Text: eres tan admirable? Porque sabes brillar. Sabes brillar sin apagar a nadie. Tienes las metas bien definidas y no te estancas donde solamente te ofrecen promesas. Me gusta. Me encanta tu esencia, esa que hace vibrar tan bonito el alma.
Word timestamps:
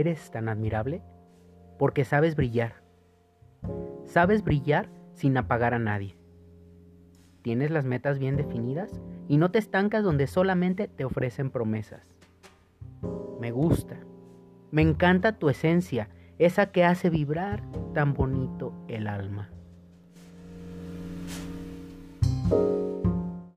eres 0.00 0.30
tan 0.30 0.48
admirable? 0.48 1.02
Porque 1.78 2.04
sabes 2.04 2.36
brillar. 2.36 2.82
Sabes 4.04 4.44
brillar 4.44 4.88
sin 5.14 5.36
apagar 5.36 5.74
a 5.74 5.78
nadie. 5.78 6.16
Tienes 7.42 7.70
las 7.70 7.84
metas 7.84 8.18
bien 8.18 8.36
definidas 8.36 9.00
y 9.28 9.36
no 9.36 9.50
te 9.50 9.58
estancas 9.58 10.04
donde 10.04 10.26
solamente 10.26 10.88
te 10.88 11.04
ofrecen 11.04 11.50
promesas. 11.50 12.02
Me 13.40 13.50
gusta. 13.50 13.96
Me 14.70 14.82
encanta 14.82 15.38
tu 15.38 15.48
esencia, 15.48 16.08
esa 16.38 16.70
que 16.70 16.84
hace 16.84 17.10
vibrar 17.10 17.62
tan 17.92 18.14
bonito 18.14 18.72
el 18.88 19.06
alma. 19.06 19.50